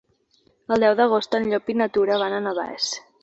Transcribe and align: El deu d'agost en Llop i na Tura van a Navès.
El 0.75 0.83
deu 0.85 0.95
d'agost 0.99 1.37
en 1.39 1.45
Llop 1.51 1.71
i 1.73 1.77
na 1.83 1.89
Tura 1.99 2.19
van 2.25 2.37
a 2.39 2.43
Navès. 2.49 2.89